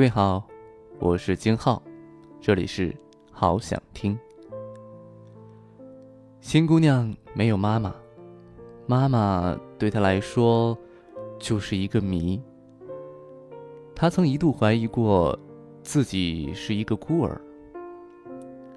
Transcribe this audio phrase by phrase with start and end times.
[0.00, 0.42] 各位好，
[0.98, 1.82] 我是金浩，
[2.40, 2.96] 这里是
[3.30, 4.18] 好想听。
[6.40, 7.94] 新姑娘没有妈妈，
[8.86, 10.74] 妈妈对她来说
[11.38, 12.42] 就是一个谜。
[13.94, 15.38] 她曾一度怀疑过
[15.82, 17.38] 自己是一个孤儿。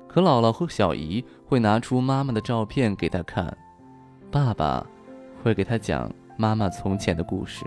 [0.10, 3.58] 可姥姥和小姨会拿出妈妈的照片给她看，
[4.30, 4.86] 爸爸
[5.42, 7.66] 会给她讲妈妈从前的故事。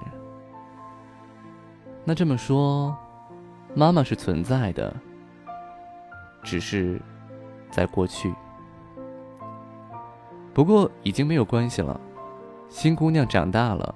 [2.05, 2.95] 那这么说，
[3.79, 4.97] 妈妈是存在的，
[6.43, 6.99] 只是
[7.71, 8.33] 在过去。
[10.55, 12.01] 不过已经没有关系了，
[12.71, 13.95] 新姑娘长大了，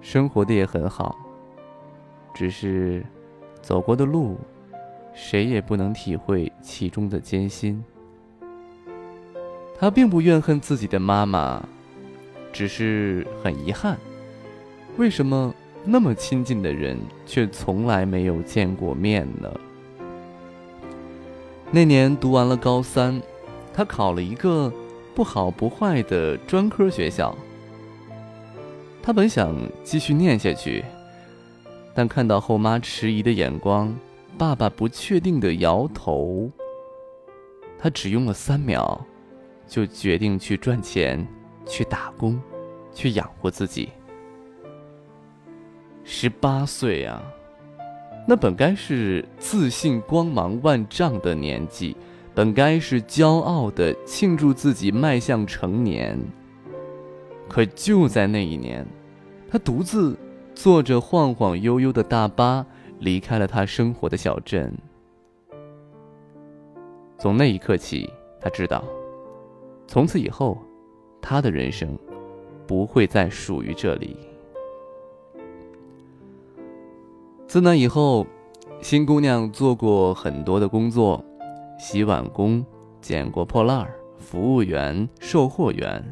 [0.00, 1.16] 生活的也很好。
[2.34, 3.06] 只是
[3.60, 4.40] 走过的路，
[5.14, 7.80] 谁也不能体会其中的艰辛。
[9.78, 11.62] 她并不怨恨自己的妈妈，
[12.52, 13.96] 只是很遗憾，
[14.96, 15.54] 为什么
[15.84, 19.50] 那么亲近的人却从来没有见过面呢？
[21.70, 23.20] 那年读完了高三，
[23.72, 24.72] 他考了一个。
[25.14, 27.36] 不好不坏的专科学校，
[29.02, 30.82] 他本想继续念下去，
[31.94, 33.94] 但看到后妈迟疑的眼光，
[34.38, 36.50] 爸爸不确定的摇头，
[37.78, 38.98] 他只用了三秒，
[39.66, 41.28] 就决定去赚钱，
[41.66, 42.40] 去打工，
[42.94, 43.90] 去养活自己。
[46.04, 47.22] 十八岁啊，
[48.26, 51.96] 那本该是自信光芒万丈的年纪。
[52.34, 56.18] 本该是骄傲的庆祝自己迈向成年，
[57.46, 58.86] 可就在那一年，
[59.50, 60.16] 他独自
[60.54, 62.64] 坐着晃晃悠悠的大巴
[63.00, 64.74] 离开了他生活的小镇。
[67.18, 68.08] 从那一刻起，
[68.40, 68.82] 他知道，
[69.86, 70.56] 从此以后，
[71.20, 71.98] 他的人生
[72.66, 74.16] 不会再属于这里。
[77.52, 78.26] 自那以后，
[78.80, 81.22] 新姑娘做过很多的工作。
[81.78, 82.64] 洗碗工、
[83.02, 86.02] 捡过破烂儿、服务员、售货员。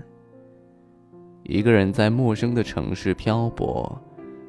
[1.44, 3.98] 一个人在陌生的城市漂泊，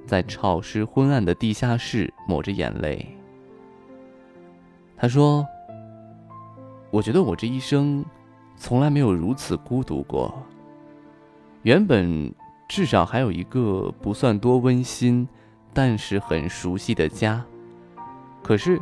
[0.06, 3.08] 在潮湿昏暗的地下室抹着眼泪。
[4.98, 5.48] 他说
[6.92, 8.04] ：“我觉得我这一生，
[8.58, 10.34] 从来没有如此孤独过。
[11.62, 12.36] 原本
[12.68, 15.26] 至少还有一个不算多温馨，
[15.74, 17.44] 但是很熟悉的家，
[18.44, 18.80] 可是。”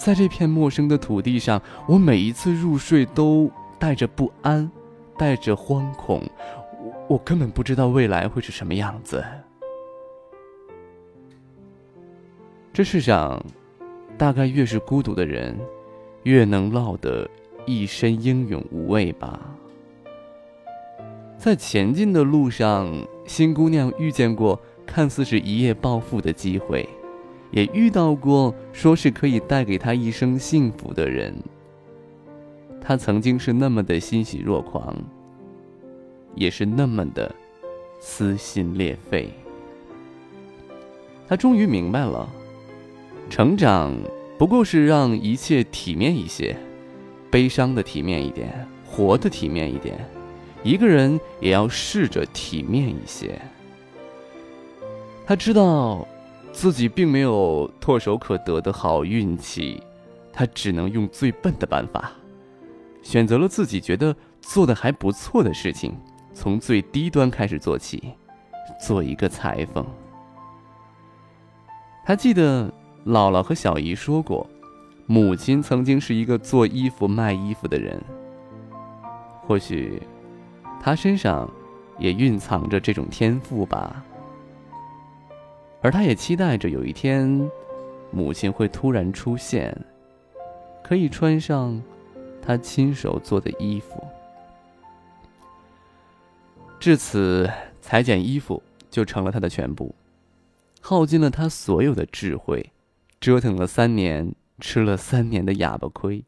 [0.00, 4.70] 在这片陌生的土地上，我每一次入睡都带着不安，
[5.18, 6.22] 带着惶恐。
[7.06, 9.22] 我根本不知道未来会是什么样子。
[12.72, 13.44] 这世上，
[14.16, 15.54] 大概越是孤独的人，
[16.22, 17.28] 越能落得
[17.66, 19.38] 一身英勇无畏吧。
[21.36, 22.90] 在前进的路上，
[23.26, 24.58] 新姑娘遇见过
[24.92, 26.88] 看似是一夜暴富的机会。
[27.52, 31.34] 也遇到过说是可以带给他一生幸福的人。
[32.80, 34.96] 他曾经是那么的欣喜若狂，
[36.36, 37.34] 也是那么的
[37.98, 39.28] 撕心裂肺。
[41.26, 42.28] 他终于明白了，
[43.28, 43.96] 成长
[44.38, 46.56] 不过是让一切体面一些，
[47.32, 49.98] 悲伤的体面一点，活的体面一点，
[50.62, 53.40] 一个人也要试着体面一些。
[55.30, 56.04] 他知道。
[56.52, 59.80] 自己并没有唾手可得的好运气，
[60.32, 62.10] 他只能用最笨的办法，
[63.00, 65.96] 选择了自己觉得做的还不错的事情，
[66.34, 68.12] 从最低端开始做起，
[68.84, 69.86] 做一个裁缝。
[72.04, 72.68] 他记得
[73.06, 74.44] 姥姥和小姨说过，
[75.06, 78.02] 母亲曾经是一个做衣服卖衣服的人。
[79.46, 80.02] 或许，
[80.82, 81.48] 他身上
[82.00, 84.04] 也蕴藏着这种天赋吧。
[85.82, 87.50] 而他也期待着有一天，
[88.10, 89.74] 母亲会突然出现，
[90.82, 91.82] 可以穿上
[92.42, 94.06] 他亲手做的衣服。
[96.78, 97.50] 至此，
[97.80, 99.94] 裁剪衣服就成了他的全部，
[100.80, 102.72] 耗尽了他所有的智慧，
[103.20, 106.24] 折腾了三年，吃了三年的哑巴亏。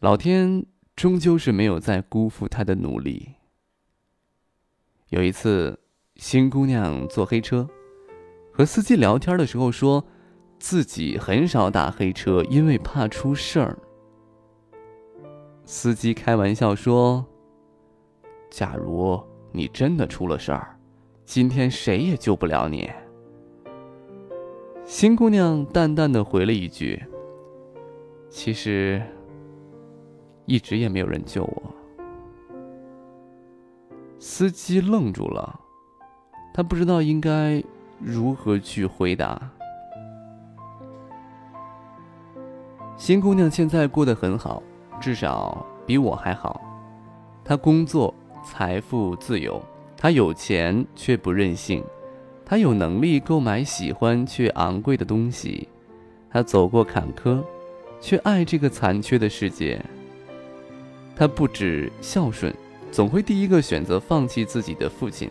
[0.00, 0.64] 老天
[0.94, 3.34] 终究是没有再辜负他的努力。
[5.08, 5.78] 有一次，
[6.16, 7.68] 新姑娘坐黑车。
[8.58, 10.04] 和司机聊天的时候，说
[10.58, 13.78] 自己很少打黑车，因为怕出事儿。
[15.64, 17.24] 司机开玩笑说
[18.50, 19.22] ：“假如
[19.52, 20.76] 你真的出了事儿，
[21.24, 22.90] 今天谁也救不了你。”
[24.84, 27.00] 新姑娘淡淡的回了一句
[28.28, 29.00] ：“其实
[30.46, 31.62] 一直也没有人救我。”
[34.18, 35.60] 司机愣住了，
[36.52, 37.62] 他不知道应该。
[38.00, 39.40] 如何去回答？
[42.96, 44.62] 新姑娘现在过得很好，
[45.00, 46.60] 至少比我还好。
[47.44, 48.12] 她工作、
[48.44, 49.62] 财富、自由，
[49.96, 51.82] 她有钱却不任性，
[52.44, 55.68] 她有能力购买喜欢却昂贵的东西，
[56.30, 57.42] 她走过坎坷，
[58.00, 59.80] 却爱这个残缺的世界。
[61.16, 62.54] 她不止孝顺，
[62.90, 65.30] 总会第一个选择放弃自己的父亲，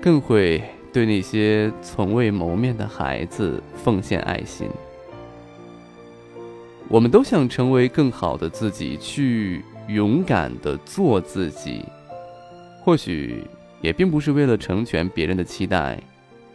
[0.00, 0.62] 更会
[0.92, 4.68] 对那些从未谋面的孩子奉献爱心。
[6.88, 11.84] 我们都想成为更好的自己，去勇敢的做自己。
[12.82, 13.44] 或许
[13.80, 16.02] 也并不是为了成全别人的期待，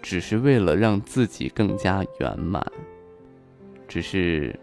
[0.01, 2.65] 只是为了让自己更加圆满。
[3.87, 4.53] 只是，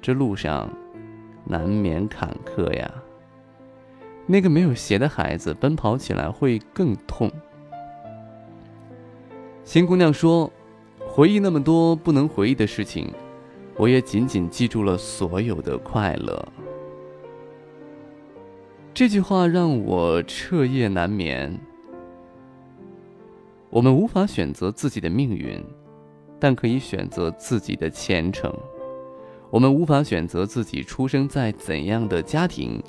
[0.00, 0.70] 这路上
[1.44, 2.88] 难免坎坷呀。
[4.26, 7.28] 那个没有鞋的孩子奔跑起来会更痛。
[9.68, 10.50] 新姑娘说
[10.98, 13.06] ：“回忆那么多不能回忆的事情。”
[13.76, 16.48] 我也仅仅记住了所有的快乐。
[18.94, 21.54] 这句话让我彻夜难眠。
[23.68, 25.62] 我们无法选择自己的命运，
[26.40, 28.50] 但可以选择自己的前程。
[29.50, 32.82] 我们无法选择自己出生在怎样的家庭，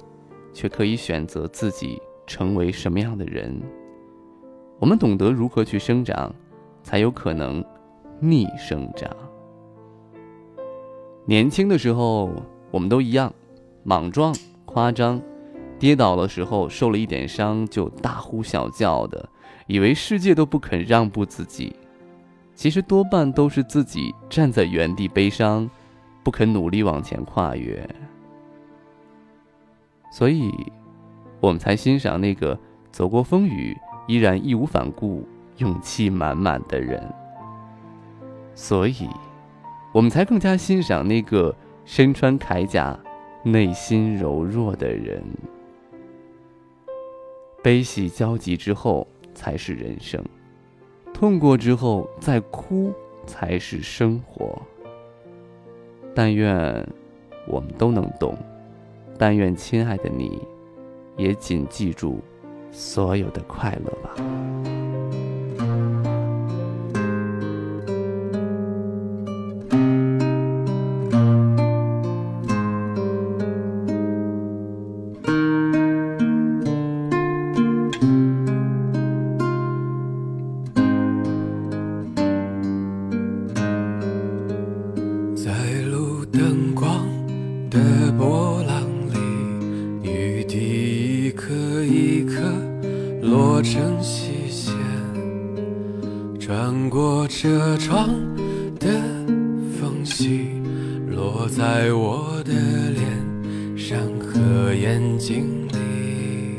[0.54, 3.62] 却可以选择自己成为什么样的人。
[4.80, 6.34] 我们懂得如何去生长，
[6.84, 7.64] 才有可能
[8.20, 9.10] 逆生长。
[11.26, 12.32] 年轻的时候，
[12.72, 13.34] 我们都一样，
[13.84, 14.34] 莽撞、
[14.66, 15.22] 夸张，
[15.78, 19.30] 跌倒的时候受了一点伤就大呼小叫的，
[19.68, 21.76] 以为世界都不肯让步自己。
[22.56, 25.70] 其实多半都是自己站在原地悲伤，
[26.24, 27.88] 不肯努力往前跨越。
[30.12, 30.52] 所以，
[31.40, 32.60] 我们才欣赏那个
[32.92, 33.78] 走过风雨
[34.08, 35.24] 依然义无反顾、
[35.60, 37.02] 勇气满满的人。
[38.54, 39.08] 所以。
[39.92, 42.96] 我们才更加欣赏那个身穿铠甲、
[43.42, 45.24] 内心柔弱的人。
[47.64, 50.24] 悲喜交集之后才是人生，
[51.12, 52.94] 痛过之后再哭
[53.26, 54.62] 才是生活。
[56.14, 56.88] 但愿
[57.48, 58.38] 我们都能懂，
[59.18, 60.40] 但愿亲爱的你，
[61.18, 62.20] 也谨记住
[62.70, 64.99] 所有的快乐吧。
[96.50, 98.10] 穿过车窗
[98.80, 98.88] 的
[99.80, 100.48] 缝隙，
[101.08, 102.52] 落在我的
[102.90, 106.58] 脸上和眼睛里。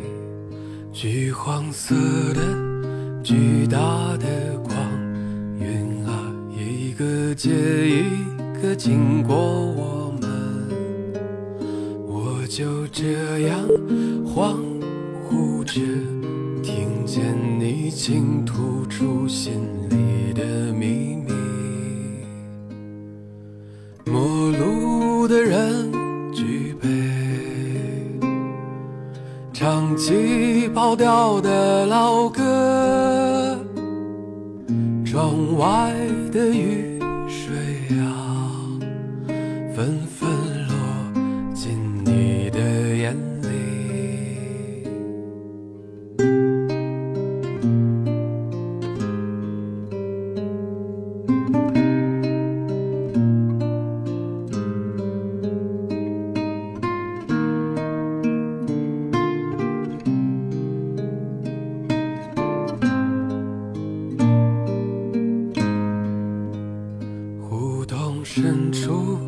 [0.93, 1.97] 橘黄色
[2.35, 2.41] 的
[3.25, 4.29] 巨大的
[4.63, 4.77] 光，
[5.59, 10.31] 云啊一个接一个经过我们，
[12.07, 13.59] 我就这样
[14.25, 14.55] 恍
[15.29, 15.83] 惚着。
[17.13, 17.25] 见
[17.59, 19.55] 你倾吐出心
[19.89, 21.33] 里的秘密，
[24.07, 25.93] 陌路的人
[26.33, 26.89] 举杯，
[29.53, 33.59] 唱起跑调的老歌，
[35.05, 35.93] 窗外
[36.31, 37.53] 的雨水
[37.99, 38.55] 啊，
[39.75, 40.30] 纷纷
[68.33, 69.19] 深处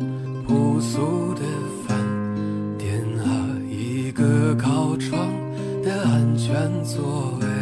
[0.47, 1.41] 朴素的
[1.85, 1.99] 饭
[2.77, 3.27] 店啊，
[3.69, 5.27] 一个靠窗
[5.83, 7.52] 的安全座位。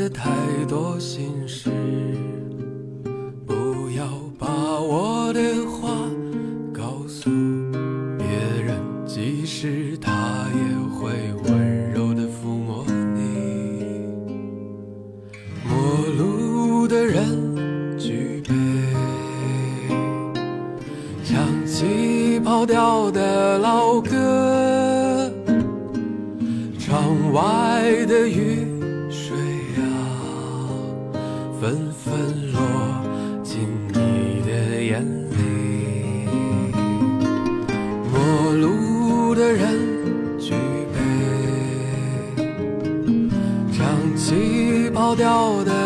[0.00, 0.30] 的太
[0.66, 1.68] 多心事。
[3.46, 4.06] 不要
[4.38, 4.48] 把
[4.80, 5.90] 我的话
[6.72, 7.28] 告诉
[8.16, 8.26] 别
[8.64, 11.10] 人，即使他也会
[11.44, 12.82] 温柔地抚摸
[13.14, 14.06] 你。
[15.68, 15.76] 陌
[16.16, 18.54] 路的人举杯。
[21.22, 25.30] 唱起跑调的老歌，
[26.78, 28.64] 窗外的雨
[45.14, 45.79] 掉的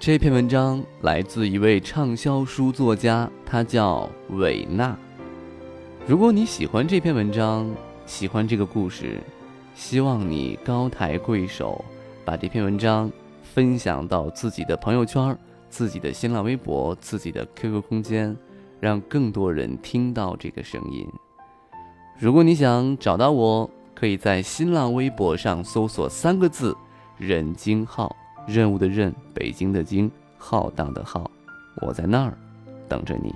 [0.00, 4.96] 这篇文章来自一位畅销书作家，他叫韦纳。
[6.06, 7.68] 如果你喜欢这篇文章，
[8.06, 9.20] 喜欢这个故事，
[9.74, 11.84] 希望你高抬贵手，
[12.24, 13.10] 把这篇文章
[13.42, 15.36] 分享到自己的朋友圈、
[15.68, 18.36] 自己的新浪微博、自己的 QQ 空间，
[18.78, 21.04] 让更多人听到这个声音。
[22.20, 26.74] 如果你想找到我，可以在新浪微博上搜索三个字
[27.18, 28.14] “任京浩”。
[28.48, 31.30] 任务的任，北京的京，浩荡的浩，
[31.82, 32.32] 我在那儿
[32.88, 33.34] 等着你。